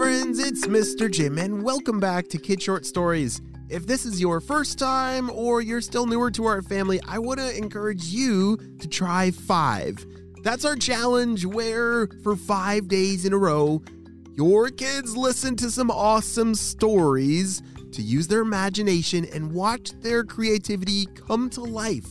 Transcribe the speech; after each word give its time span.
friends, 0.00 0.38
it's 0.38 0.66
Mr. 0.66 1.10
Jim, 1.10 1.36
and 1.36 1.62
welcome 1.62 2.00
back 2.00 2.26
to 2.26 2.38
Kid 2.38 2.62
Short 2.62 2.86
Stories. 2.86 3.42
If 3.68 3.86
this 3.86 4.06
is 4.06 4.18
your 4.18 4.40
first 4.40 4.78
time 4.78 5.28
or 5.28 5.60
you're 5.60 5.82
still 5.82 6.06
newer 6.06 6.30
to 6.30 6.46
our 6.46 6.62
family, 6.62 6.98
I 7.06 7.18
want 7.18 7.38
to 7.38 7.54
encourage 7.54 8.04
you 8.04 8.56
to 8.78 8.88
try 8.88 9.30
five. 9.30 10.02
That's 10.42 10.64
our 10.64 10.74
challenge 10.74 11.44
where, 11.44 12.06
for 12.22 12.34
five 12.34 12.88
days 12.88 13.26
in 13.26 13.34
a 13.34 13.36
row, 13.36 13.82
your 14.38 14.70
kids 14.70 15.18
listen 15.18 15.54
to 15.56 15.70
some 15.70 15.90
awesome 15.90 16.54
stories 16.54 17.60
to 17.92 18.00
use 18.00 18.26
their 18.26 18.40
imagination 18.40 19.26
and 19.34 19.52
watch 19.52 19.90
their 20.00 20.24
creativity 20.24 21.04
come 21.26 21.50
to 21.50 21.60
life. 21.60 22.08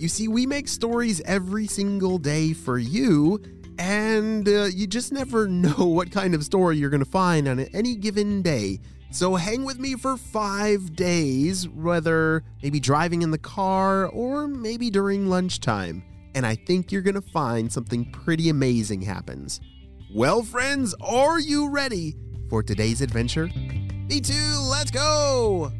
You 0.00 0.08
see, 0.08 0.26
we 0.26 0.46
make 0.46 0.66
stories 0.66 1.20
every 1.26 1.68
single 1.68 2.18
day 2.18 2.54
for 2.54 2.76
you, 2.76 3.40
and 3.80 4.46
uh, 4.46 4.64
you 4.66 4.86
just 4.86 5.10
never 5.10 5.48
know 5.48 5.86
what 5.86 6.12
kind 6.12 6.34
of 6.34 6.44
story 6.44 6.76
you're 6.76 6.90
going 6.90 7.02
to 7.02 7.10
find 7.10 7.48
on 7.48 7.58
any 7.58 7.96
given 7.96 8.42
day. 8.42 8.78
So 9.10 9.34
hang 9.34 9.64
with 9.64 9.80
me 9.80 9.94
for 9.96 10.16
five 10.16 10.94
days, 10.94 11.66
whether 11.68 12.44
maybe 12.62 12.78
driving 12.78 13.22
in 13.22 13.32
the 13.32 13.38
car 13.38 14.06
or 14.06 14.46
maybe 14.46 14.88
during 14.90 15.28
lunchtime. 15.28 16.04
And 16.36 16.46
I 16.46 16.54
think 16.54 16.92
you're 16.92 17.02
going 17.02 17.16
to 17.16 17.22
find 17.22 17.72
something 17.72 18.04
pretty 18.12 18.50
amazing 18.50 19.02
happens. 19.02 19.60
Well, 20.14 20.42
friends, 20.42 20.94
are 21.00 21.40
you 21.40 21.70
ready 21.70 22.14
for 22.48 22.62
today's 22.62 23.00
adventure? 23.00 23.48
Me 24.08 24.20
too, 24.20 24.58
let's 24.70 24.92
go! 24.92 25.72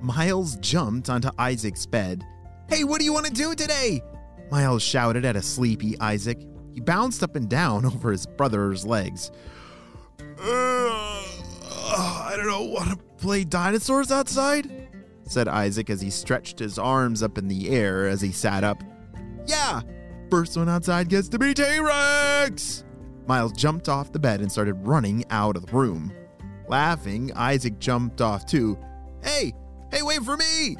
Miles 0.00 0.56
jumped 0.56 1.10
onto 1.10 1.30
Isaac's 1.38 1.86
bed. 1.86 2.24
Hey, 2.68 2.84
what 2.84 2.98
do 2.98 3.04
you 3.04 3.12
want 3.12 3.26
to 3.26 3.32
do 3.32 3.54
today? 3.54 4.02
Miles 4.50 4.82
shouted 4.82 5.24
at 5.24 5.36
a 5.36 5.42
sleepy 5.42 5.98
Isaac. 6.00 6.38
He 6.72 6.80
bounced 6.80 7.22
up 7.22 7.36
and 7.36 7.48
down 7.48 7.84
over 7.84 8.10
his 8.10 8.26
brother's 8.26 8.84
legs. 8.84 9.30
Uh, 10.38 11.24
I 11.96 12.34
don't 12.36 12.46
know, 12.46 12.62
want 12.62 12.90
to 12.90 12.96
play 13.18 13.44
dinosaurs 13.44 14.10
outside? 14.10 14.88
said 15.26 15.48
Isaac 15.48 15.88
as 15.88 16.00
he 16.00 16.10
stretched 16.10 16.58
his 16.58 16.78
arms 16.78 17.22
up 17.22 17.38
in 17.38 17.48
the 17.48 17.70
air 17.70 18.06
as 18.06 18.20
he 18.20 18.30
sat 18.30 18.62
up. 18.62 18.82
Yeah, 19.46 19.80
first 20.30 20.56
one 20.56 20.68
outside 20.68 21.08
gets 21.08 21.28
to 21.30 21.38
be 21.38 21.54
T 21.54 21.62
Rex! 21.80 22.84
Miles 23.26 23.52
jumped 23.52 23.88
off 23.88 24.12
the 24.12 24.18
bed 24.18 24.40
and 24.40 24.52
started 24.52 24.74
running 24.86 25.24
out 25.30 25.56
of 25.56 25.64
the 25.64 25.72
room. 25.72 26.12
Laughing, 26.68 27.32
Isaac 27.34 27.78
jumped 27.78 28.20
off 28.20 28.44
too. 28.44 28.78
Hey, 29.22 29.54
hey, 29.90 30.02
wait 30.02 30.22
for 30.22 30.36
me! 30.36 30.76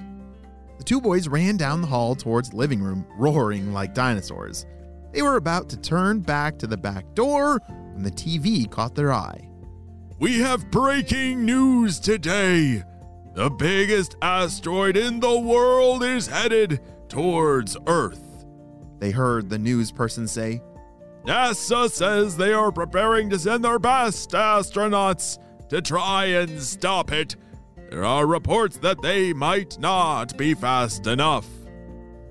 The 0.78 0.84
two 0.84 1.00
boys 1.00 1.28
ran 1.28 1.56
down 1.56 1.80
the 1.80 1.86
hall 1.86 2.14
towards 2.14 2.50
the 2.50 2.56
living 2.56 2.82
room, 2.82 3.06
roaring 3.16 3.72
like 3.72 3.94
dinosaurs. 3.94 4.66
They 5.12 5.22
were 5.22 5.36
about 5.36 5.68
to 5.70 5.76
turn 5.76 6.20
back 6.20 6.58
to 6.58 6.66
the 6.66 6.76
back 6.76 7.14
door 7.14 7.60
when 7.92 8.02
the 8.02 8.10
TV 8.10 8.68
caught 8.68 8.94
their 8.94 9.12
eye. 9.12 9.48
We 10.18 10.40
have 10.40 10.70
breaking 10.70 11.44
news 11.44 12.00
today! 12.00 12.82
The 13.34 13.50
biggest 13.50 14.16
asteroid 14.22 14.96
in 14.96 15.18
the 15.18 15.38
world 15.40 16.04
is 16.04 16.28
headed 16.28 16.80
towards 17.08 17.76
Earth. 17.86 18.44
They 19.00 19.10
heard 19.10 19.50
the 19.50 19.58
news 19.58 19.90
person 19.90 20.28
say. 20.28 20.62
NASA 21.24 21.90
says 21.90 22.36
they 22.36 22.52
are 22.52 22.70
preparing 22.70 23.30
to 23.30 23.38
send 23.38 23.64
their 23.64 23.78
best 23.78 24.30
astronauts 24.30 25.38
to 25.68 25.80
try 25.80 26.26
and 26.26 26.60
stop 26.60 27.10
it. 27.10 27.36
There 27.94 28.04
are 28.04 28.26
reports 28.26 28.76
that 28.78 29.00
they 29.02 29.32
might 29.32 29.78
not 29.78 30.36
be 30.36 30.52
fast 30.54 31.06
enough. 31.06 31.46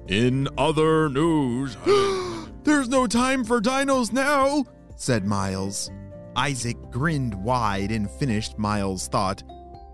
In 0.10 0.50
other 0.58 1.08
news, 1.08 1.78
there's 2.66 2.90
no 2.90 3.08
time 3.08 3.46
for 3.46 3.62
dinos 3.62 4.12
now, 4.12 4.66
said 4.98 5.26
Miles. 5.26 5.90
Isaac 6.36 6.76
grinned 6.92 7.34
wide 7.42 7.92
and 7.92 8.12
finished 8.12 8.60
Miles' 8.60 9.08
thought. 9.08 9.42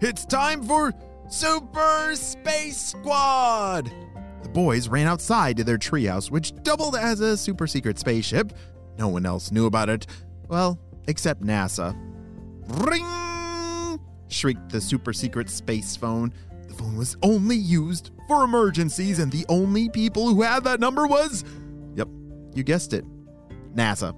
It's 0.01 0.25
time 0.25 0.63
for 0.63 0.91
Super 1.29 2.15
Space 2.15 2.81
Squad! 2.81 3.93
The 4.41 4.49
boys 4.49 4.87
ran 4.87 5.05
outside 5.05 5.57
to 5.57 5.63
their 5.63 5.77
treehouse, 5.77 6.31
which 6.31 6.55
doubled 6.63 6.95
as 6.95 7.19
a 7.19 7.37
super 7.37 7.67
secret 7.67 7.99
spaceship. 7.99 8.53
No 8.97 9.07
one 9.07 9.27
else 9.27 9.51
knew 9.51 9.67
about 9.67 9.89
it. 9.89 10.07
Well, 10.47 10.79
except 11.05 11.43
NASA. 11.43 11.95
Ring! 12.87 13.28
Shrieked 14.39 14.69
the 14.69 14.79
super 14.79 15.11
secret 15.11 15.49
space 15.49 15.95
phone. 15.95 16.33
The 16.67 16.73
phone 16.73 16.95
was 16.95 17.17
only 17.21 17.57
used 17.57 18.11
for 18.27 18.43
emergencies, 18.43 19.19
and 19.19 19.31
the 19.31 19.45
only 19.49 19.89
people 19.89 20.29
who 20.29 20.41
had 20.41 20.63
that 20.63 20.79
number 20.79 21.05
was. 21.05 21.43
Yep, 21.95 22.07
you 22.55 22.63
guessed 22.63 22.93
it 22.93 23.05
NASA. 23.75 24.15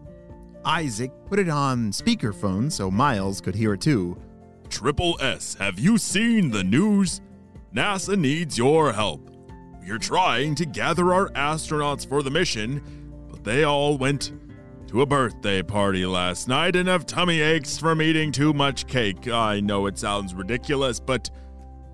Isaac 0.63 1.11
put 1.27 1.39
it 1.39 1.49
on 1.49 1.91
speakerphone 1.91 2.71
so 2.71 2.91
Miles 2.91 3.41
could 3.41 3.55
hear 3.55 3.73
it 3.73 3.81
too. 3.81 4.17
Triple 4.69 5.17
S, 5.19 5.55
have 5.55 5.79
you 5.79 5.97
seen 5.97 6.51
the 6.51 6.63
news? 6.63 7.21
NASA 7.75 8.17
needs 8.17 8.57
your 8.57 8.93
help. 8.93 9.29
We're 9.81 9.97
trying 9.97 10.55
to 10.55 10.65
gather 10.65 11.13
our 11.13 11.29
astronauts 11.29 12.07
for 12.07 12.21
the 12.21 12.29
mission, 12.29 12.81
but 13.29 13.43
they 13.43 13.63
all 13.63 13.97
went 13.97 14.31
to 14.91 15.01
a 15.01 15.05
birthday 15.05 15.63
party 15.63 16.05
last 16.05 16.49
night 16.49 16.75
and 16.75 16.89
have 16.89 17.05
tummy 17.05 17.39
aches 17.39 17.77
from 17.77 18.01
eating 18.01 18.29
too 18.29 18.51
much 18.51 18.87
cake. 18.87 19.29
I 19.29 19.61
know 19.61 19.85
it 19.85 19.97
sounds 19.97 20.33
ridiculous, 20.33 20.99
but 20.99 21.29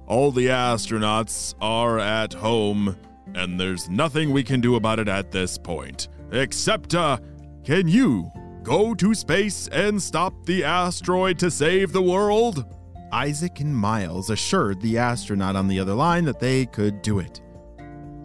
all 0.08 0.32
the 0.32 0.48
astronauts 0.48 1.54
are 1.62 2.00
at 2.00 2.34
home, 2.34 2.98
and 3.36 3.60
there's 3.60 3.88
nothing 3.88 4.32
we 4.32 4.44
can 4.44 4.62
do 4.62 4.78
about 4.78 4.98
it 4.98 5.08
at 5.08 5.30
this 5.30 5.60
point. 5.60 6.08
Except, 6.32 6.96
uh, 6.96 7.20
can 7.64 7.88
you 7.88 8.32
go 8.64 8.96
to 8.96 9.14
space 9.14 9.68
and 9.68 10.02
stop 10.02 10.34
the 10.48 10.64
asteroid 10.64 11.38
to 11.38 11.52
save 11.52 11.92
the 11.92 12.02
world? 12.02 12.66
Isaac 13.12 13.60
and 13.60 13.78
Miles 13.78 14.32
assured 14.32 14.82
the 14.82 14.98
astronaut 14.98 15.56
on 15.56 15.68
the 15.68 15.80
other 15.80 15.94
line 15.94 16.26
that 16.26 16.40
they 16.40 16.66
could 16.66 17.04
do 17.04 17.20
it. 17.20 17.42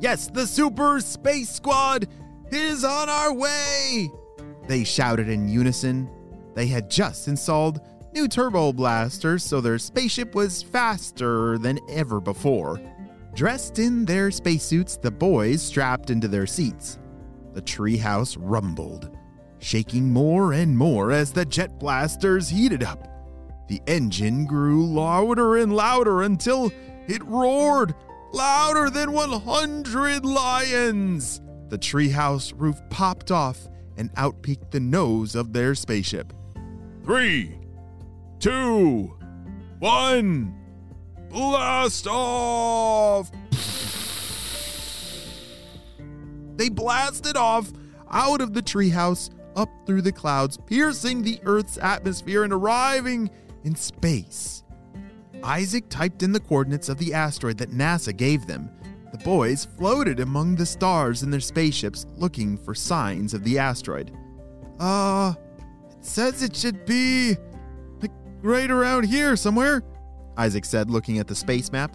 Yes, 0.00 0.28
the 0.28 0.46
Super 0.46 0.98
Space 1.00 1.50
Squad 1.50 2.08
is 2.50 2.84
on 2.84 3.10
our 3.10 3.34
way! 3.34 4.10
They 4.66 4.84
shouted 4.84 5.28
in 5.28 5.48
unison. 5.48 6.08
They 6.54 6.66
had 6.66 6.90
just 6.90 7.28
installed 7.28 7.80
new 8.14 8.28
turbo 8.28 8.72
blasters, 8.72 9.42
so 9.42 9.60
their 9.60 9.78
spaceship 9.78 10.34
was 10.34 10.62
faster 10.62 11.58
than 11.58 11.78
ever 11.88 12.20
before. 12.20 12.80
Dressed 13.34 13.78
in 13.78 14.04
their 14.04 14.30
spacesuits, 14.30 14.96
the 14.96 15.10
boys 15.10 15.62
strapped 15.62 16.10
into 16.10 16.28
their 16.28 16.46
seats. 16.46 16.98
The 17.54 17.62
treehouse 17.62 18.36
rumbled 18.38 19.16
shaking 19.62 20.12
more 20.12 20.52
and 20.52 20.76
more 20.76 21.12
as 21.12 21.32
the 21.32 21.44
jet 21.44 21.78
blasters 21.78 22.48
heated 22.48 22.82
up. 22.82 23.08
The 23.68 23.80
engine 23.86 24.44
grew 24.44 24.84
louder 24.84 25.56
and 25.56 25.74
louder 25.74 26.22
until 26.22 26.72
it 27.06 27.24
roared 27.24 27.94
louder 28.32 28.90
than 28.90 29.12
100 29.12 30.24
lions. 30.24 31.40
The 31.68 31.78
treehouse 31.78 32.52
roof 32.56 32.80
popped 32.90 33.30
off 33.30 33.68
and 33.96 34.10
outpeaked 34.16 34.70
the 34.70 34.80
nose 34.80 35.34
of 35.34 35.52
their 35.52 35.74
spaceship. 35.74 36.32
Three, 37.04 37.58
two, 38.38 39.16
one, 39.78 40.54
blast 41.28 42.06
off! 42.06 43.30
They 46.56 46.68
blasted 46.68 47.36
off 47.36 47.72
out 48.10 48.40
of 48.40 48.52
the 48.52 48.62
treehouse 48.62 49.30
up 49.56 49.70
through 49.86 50.02
the 50.02 50.12
clouds, 50.12 50.56
piercing 50.66 51.22
the 51.22 51.40
Earth's 51.44 51.78
atmosphere 51.78 52.44
and 52.44 52.52
arriving 52.52 53.30
in 53.64 53.74
space. 53.74 54.62
Isaac 55.42 55.88
typed 55.88 56.22
in 56.22 56.32
the 56.32 56.40
coordinates 56.40 56.88
of 56.88 56.98
the 56.98 57.14
asteroid 57.14 57.58
that 57.58 57.70
NASA 57.70 58.16
gave 58.16 58.46
them. 58.46 58.70
The 59.12 59.18
boys 59.18 59.66
floated 59.76 60.20
among 60.20 60.56
the 60.56 60.64
stars 60.64 61.22
in 61.22 61.30
their 61.30 61.40
spaceships 61.40 62.06
looking 62.16 62.56
for 62.56 62.74
signs 62.74 63.34
of 63.34 63.44
the 63.44 63.58
asteroid. 63.58 64.10
Uh, 64.80 65.34
it 65.90 66.04
says 66.04 66.42
it 66.42 66.56
should 66.56 66.86
be 66.86 67.36
like 68.00 68.10
right 68.40 68.70
around 68.70 69.04
here 69.04 69.36
somewhere, 69.36 69.82
Isaac 70.38 70.64
said, 70.64 70.90
looking 70.90 71.18
at 71.18 71.28
the 71.28 71.34
space 71.34 71.70
map. 71.70 71.94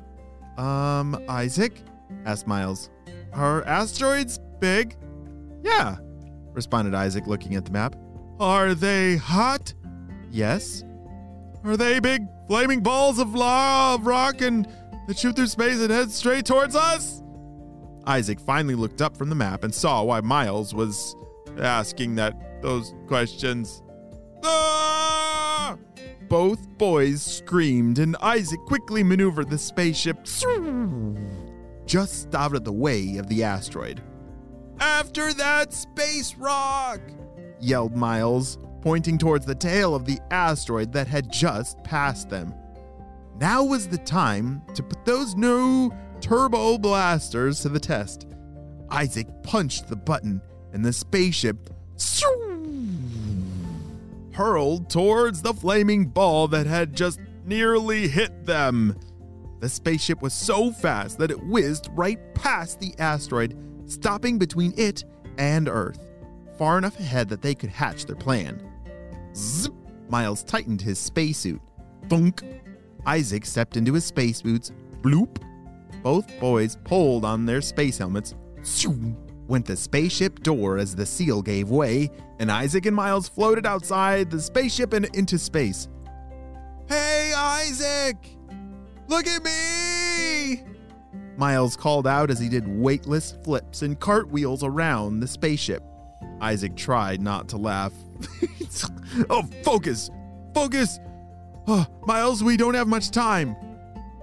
Um, 0.59 1.19
Isaac? 1.27 1.81
asked 2.25 2.45
Miles. 2.45 2.91
Are 3.33 3.63
asteroids 3.65 4.39
big? 4.59 4.95
Yeah, 5.63 5.97
responded 6.53 6.93
Isaac, 6.93 7.25
looking 7.25 7.55
at 7.55 7.65
the 7.65 7.71
map. 7.71 7.95
Are 8.39 8.75
they 8.75 9.17
hot? 9.17 9.73
Yes. 10.31 10.83
Are 11.63 11.75
they 11.75 11.99
big 11.99 12.27
flaming 12.47 12.81
balls 12.81 13.17
of 13.17 13.33
lava, 13.33 14.03
rock, 14.03 14.41
and 14.41 14.67
that 15.07 15.17
shoot 15.17 15.35
through 15.35 15.47
space 15.47 15.79
and 15.79 15.91
head 15.91 16.11
straight 16.11 16.45
towards 16.45 16.75
us? 16.75 17.21
Isaac 18.05 18.39
finally 18.39 18.75
looked 18.75 19.01
up 19.01 19.17
from 19.17 19.29
the 19.29 19.35
map 19.35 19.63
and 19.63 19.73
saw 19.73 20.03
why 20.03 20.21
Miles 20.21 20.73
was 20.73 21.15
asking 21.59 22.15
that 22.15 22.61
those 22.61 22.93
questions. 23.07 23.81
Ah! 24.43 25.77
Both 26.29 26.67
boys 26.77 27.21
screamed, 27.21 27.99
and 27.99 28.15
Isaac 28.21 28.59
quickly 28.65 29.03
maneuvered 29.03 29.49
the 29.49 29.57
spaceship 29.57 30.25
just 31.85 32.35
out 32.35 32.55
of 32.55 32.63
the 32.63 32.71
way 32.71 33.17
of 33.17 33.27
the 33.27 33.43
asteroid. 33.43 34.01
After 34.79 35.33
that 35.33 35.73
space 35.73 36.35
rock! 36.35 36.99
yelled 37.59 37.95
Miles, 37.95 38.57
pointing 38.81 39.17
towards 39.17 39.45
the 39.45 39.55
tail 39.55 39.95
of 39.95 40.05
the 40.05 40.19
asteroid 40.31 40.91
that 40.93 41.07
had 41.07 41.31
just 41.31 41.81
passed 41.83 42.29
them. 42.29 42.53
Now 43.39 43.63
was 43.63 43.87
the 43.87 43.99
time 43.99 44.61
to 44.73 44.81
put 44.81 45.05
those 45.05 45.35
new 45.35 45.91
turbo 46.21 46.77
blasters 46.77 47.61
to 47.61 47.69
the 47.69 47.79
test. 47.79 48.25
Isaac 48.89 49.27
punched 49.43 49.87
the 49.87 49.95
button, 49.95 50.41
and 50.73 50.83
the 50.83 50.93
spaceship 50.93 51.69
hurled 54.37 54.87
towards 54.87 55.41
the 55.41 55.53
flaming 55.53 56.05
ball 56.05 56.47
that 56.47 56.67
had 56.67 56.95
just 56.95 57.19
nearly 57.43 58.07
hit 58.07 58.45
them. 58.45 58.95
The 59.59 59.67
spaceship 59.67 60.21
was 60.21 60.33
so 60.33 60.71
fast 60.71 61.17
that 61.17 61.31
it 61.31 61.43
whizzed 61.43 61.89
right 61.93 62.19
past 62.35 62.79
the 62.79 62.93
asteroid, 62.99 63.57
stopping 63.87 64.37
between 64.37 64.75
it 64.77 65.03
and 65.39 65.67
Earth, 65.67 66.05
far 66.55 66.77
enough 66.77 66.99
ahead 66.99 67.29
that 67.29 67.41
they 67.41 67.55
could 67.55 67.71
hatch 67.71 68.05
their 68.05 68.15
plan. 68.15 68.61
Zip! 69.35 69.73
Miles 70.07 70.43
tightened 70.43 70.81
his 70.81 70.99
spacesuit. 70.99 71.61
Thunk! 72.07 72.43
Isaac 73.07 73.45
stepped 73.45 73.77
into 73.77 73.93
his 73.93 74.03
space 74.03 74.41
boots. 74.41 74.73
Bloop! 75.01 75.41
Both 76.03 76.27
boys 76.39 76.77
pulled 76.83 77.23
on 77.23 77.45
their 77.45 77.61
space 77.61 77.97
helmets. 77.97 78.35
Shoo! 78.65 79.15
Went 79.47 79.65
the 79.65 79.77
spaceship 79.77 80.43
door 80.43 80.77
as 80.77 80.93
the 80.93 81.05
seal 81.05 81.41
gave 81.41 81.69
way, 81.69 82.11
and 82.39 82.51
Isaac 82.51 82.85
and 82.85 82.95
Miles 82.95 83.29
floated 83.29 83.65
outside 83.65 84.29
the 84.29 84.41
spaceship 84.41 84.91
and 84.91 85.05
into 85.15 85.39
space. 85.39 85.87
Hey, 86.89 87.31
Isaac! 87.33 88.17
Look 89.07 89.25
at 89.25 89.41
me! 89.41 90.63
Miles 91.37 91.77
called 91.77 92.07
out 92.07 92.29
as 92.29 92.39
he 92.39 92.49
did 92.49 92.67
weightless 92.67 93.37
flips 93.45 93.83
and 93.83 93.97
cartwheels 93.97 94.63
around 94.63 95.21
the 95.21 95.27
spaceship. 95.27 95.81
Isaac 96.41 96.75
tried 96.75 97.21
not 97.21 97.47
to 97.49 97.57
laugh. 97.57 97.93
oh, 99.29 99.43
focus! 99.63 100.09
Focus! 100.53 100.99
Oh, 101.69 101.85
Miles, 102.05 102.43
we 102.45 102.55
don't 102.55 102.75
have 102.75 102.87
much 102.87 103.11
time. 103.11 103.55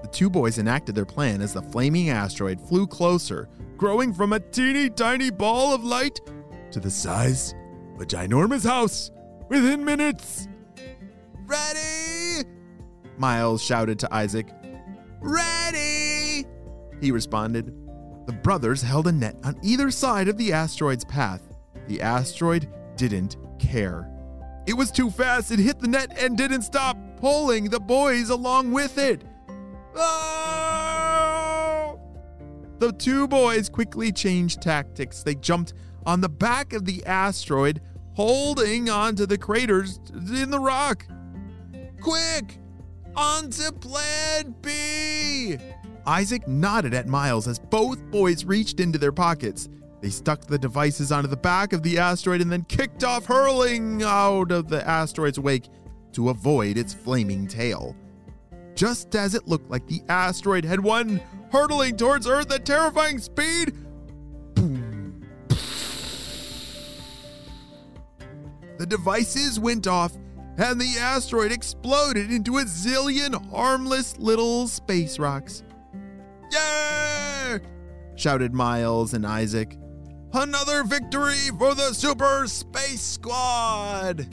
The 0.00 0.08
two 0.08 0.30
boys 0.30 0.58
enacted 0.58 0.94
their 0.94 1.04
plan 1.04 1.42
as 1.42 1.52
the 1.52 1.60
flaming 1.60 2.08
asteroid 2.08 2.58
flew 2.58 2.86
closer, 2.86 3.50
growing 3.76 4.14
from 4.14 4.32
a 4.32 4.40
teeny 4.40 4.88
tiny 4.88 5.28
ball 5.30 5.74
of 5.74 5.84
light 5.84 6.18
to 6.70 6.80
the 6.80 6.90
size 6.90 7.54
of 7.94 8.00
a 8.00 8.06
ginormous 8.06 8.64
house 8.64 9.10
within 9.50 9.84
minutes. 9.84 10.48
Ready! 11.44 12.48
Miles 13.18 13.62
shouted 13.62 13.98
to 13.98 14.14
Isaac. 14.14 14.48
Ready! 15.20 16.46
He 17.02 17.10
responded. 17.10 17.74
The 18.26 18.32
brothers 18.32 18.80
held 18.80 19.06
a 19.06 19.12
net 19.12 19.36
on 19.44 19.58
either 19.62 19.90
side 19.90 20.28
of 20.28 20.38
the 20.38 20.54
asteroid's 20.54 21.04
path. 21.04 21.42
The 21.88 22.00
asteroid 22.00 22.70
didn't 22.96 23.36
care. 23.58 24.10
It 24.66 24.72
was 24.72 24.90
too 24.90 25.10
fast, 25.10 25.50
it 25.50 25.58
hit 25.58 25.78
the 25.78 25.88
net 25.88 26.16
and 26.18 26.38
didn't 26.38 26.62
stop, 26.62 26.96
pulling 27.24 27.70
the 27.70 27.80
boys 27.80 28.28
along 28.28 28.70
with 28.70 28.98
it. 28.98 29.24
Oh! 29.96 31.98
The 32.80 32.92
two 32.92 33.26
boys 33.26 33.70
quickly 33.70 34.12
changed 34.12 34.60
tactics. 34.60 35.22
They 35.22 35.34
jumped 35.34 35.72
on 36.04 36.20
the 36.20 36.28
back 36.28 36.74
of 36.74 36.84
the 36.84 37.02
asteroid, 37.06 37.80
holding 38.12 38.90
onto 38.90 39.24
the 39.24 39.38
craters 39.38 40.00
in 40.12 40.50
the 40.50 40.60
rock. 40.60 41.06
Quick! 42.02 42.58
Onto 43.16 43.72
Plan 43.72 44.54
B! 44.60 45.56
Isaac 46.06 46.46
nodded 46.46 46.92
at 46.92 47.08
Miles 47.08 47.48
as 47.48 47.58
both 47.58 48.04
boys 48.10 48.44
reached 48.44 48.80
into 48.80 48.98
their 48.98 49.12
pockets. 49.12 49.70
They 50.02 50.10
stuck 50.10 50.42
the 50.42 50.58
devices 50.58 51.10
onto 51.10 51.28
the 51.28 51.38
back 51.38 51.72
of 51.72 51.82
the 51.82 51.96
asteroid 51.96 52.42
and 52.42 52.52
then 52.52 52.64
kicked 52.64 53.02
off, 53.02 53.24
hurling 53.24 54.02
out 54.02 54.52
of 54.52 54.68
the 54.68 54.86
asteroid's 54.86 55.38
wake 55.38 55.70
to 56.14 56.30
avoid 56.30 56.78
its 56.78 56.94
flaming 56.94 57.46
tail. 57.46 57.94
Just 58.74 59.14
as 59.14 59.34
it 59.34 59.46
looked 59.46 59.70
like 59.70 59.86
the 59.86 60.02
asteroid 60.08 60.64
had 60.64 60.80
won, 60.80 61.20
hurtling 61.52 61.96
towards 61.96 62.26
Earth 62.26 62.50
at 62.52 62.64
terrifying 62.64 63.18
speed, 63.18 63.74
boom. 64.54 65.24
The 68.78 68.86
devices 68.86 69.60
went 69.60 69.86
off, 69.86 70.16
and 70.56 70.80
the 70.80 70.96
asteroid 70.98 71.52
exploded 71.52 72.30
into 72.30 72.58
a 72.58 72.64
zillion 72.64 73.48
harmless 73.50 74.16
little 74.18 74.66
space 74.66 75.18
rocks. 75.18 75.62
Yeah! 76.50 77.58
shouted 78.16 78.54
Miles 78.54 79.14
and 79.14 79.26
Isaac. 79.26 79.76
Another 80.32 80.82
victory 80.82 81.50
for 81.58 81.74
the 81.76 81.92
Super 81.92 82.46
Space 82.48 83.00
Squad! 83.00 84.26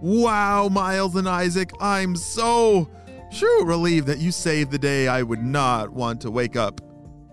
Wow, 0.00 0.68
Miles 0.68 1.16
and 1.16 1.28
Isaac, 1.28 1.72
I'm 1.80 2.16
so 2.16 2.88
sure 3.30 3.64
relieved 3.64 4.06
that 4.06 4.18
you 4.18 4.30
saved 4.32 4.70
the 4.70 4.78
day 4.78 5.08
I 5.08 5.22
would 5.22 5.42
not 5.42 5.90
want 5.90 6.20
to 6.22 6.30
wake 6.30 6.56
up 6.56 6.80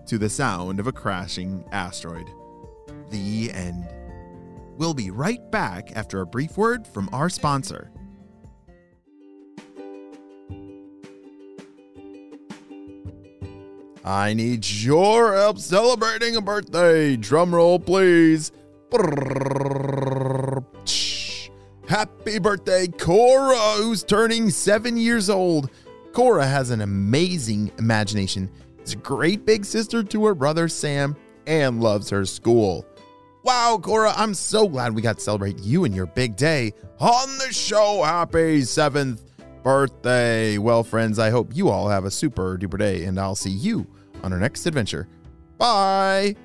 to 0.06 0.18
the 0.18 0.28
sound 0.28 0.80
of 0.80 0.86
a 0.86 0.92
crashing 0.92 1.64
asteroid. 1.70 2.28
The 3.10 3.52
end. 3.52 3.88
We'll 4.76 4.94
be 4.94 5.10
right 5.10 5.50
back 5.50 5.92
after 5.94 6.20
a 6.20 6.26
brief 6.26 6.56
word 6.56 6.86
from 6.86 7.08
our 7.12 7.28
sponsor. 7.28 7.90
I 14.04 14.34
need 14.34 14.68
your 14.68 15.34
help 15.34 15.58
celebrating 15.58 16.34
a 16.34 16.40
birthday. 16.40 17.16
Drum 17.16 17.54
roll, 17.54 17.78
please. 17.78 18.50
Happy 21.92 22.38
birthday, 22.38 22.86
Cora, 22.88 23.74
who's 23.76 24.02
turning 24.02 24.48
seven 24.48 24.96
years 24.96 25.28
old. 25.28 25.70
Cora 26.14 26.46
has 26.46 26.70
an 26.70 26.80
amazing 26.80 27.70
imagination, 27.76 28.50
is 28.82 28.94
a 28.94 28.96
great 28.96 29.44
big 29.44 29.62
sister 29.62 30.02
to 30.02 30.24
her 30.24 30.34
brother 30.34 30.68
Sam, 30.68 31.14
and 31.46 31.82
loves 31.82 32.08
her 32.08 32.24
school. 32.24 32.86
Wow, 33.44 33.78
Cora, 33.82 34.14
I'm 34.16 34.32
so 34.32 34.66
glad 34.66 34.94
we 34.94 35.02
got 35.02 35.18
to 35.18 35.22
celebrate 35.22 35.58
you 35.58 35.84
and 35.84 35.94
your 35.94 36.06
big 36.06 36.34
day 36.34 36.72
on 36.98 37.36
the 37.36 37.52
show. 37.52 38.02
Happy 38.02 38.62
seventh 38.62 39.22
birthday. 39.62 40.56
Well, 40.56 40.84
friends, 40.84 41.18
I 41.18 41.28
hope 41.28 41.54
you 41.54 41.68
all 41.68 41.90
have 41.90 42.06
a 42.06 42.10
super 42.10 42.56
duper 42.56 42.78
day, 42.78 43.04
and 43.04 43.20
I'll 43.20 43.34
see 43.34 43.50
you 43.50 43.86
on 44.22 44.32
our 44.32 44.40
next 44.40 44.64
adventure. 44.64 45.08
Bye. 45.58 46.36